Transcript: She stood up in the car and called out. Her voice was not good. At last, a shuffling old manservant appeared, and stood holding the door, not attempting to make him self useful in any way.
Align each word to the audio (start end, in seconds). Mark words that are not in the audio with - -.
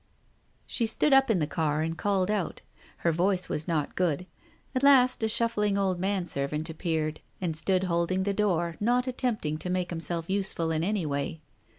She 0.65 0.87
stood 0.87 1.13
up 1.13 1.29
in 1.29 1.37
the 1.37 1.45
car 1.45 1.83
and 1.83 1.95
called 1.95 2.31
out. 2.31 2.61
Her 3.05 3.11
voice 3.11 3.47
was 3.49 3.67
not 3.67 3.95
good. 3.95 4.25
At 4.73 4.81
last, 4.81 5.21
a 5.21 5.27
shuffling 5.29 5.77
old 5.77 5.99
manservant 5.99 6.71
appeared, 6.71 7.19
and 7.39 7.55
stood 7.55 7.83
holding 7.83 8.23
the 8.23 8.33
door, 8.33 8.77
not 8.79 9.05
attempting 9.05 9.59
to 9.59 9.69
make 9.69 9.91
him 9.91 10.01
self 10.01 10.27
useful 10.27 10.71
in 10.71 10.83
any 10.83 11.05
way. 11.05 11.39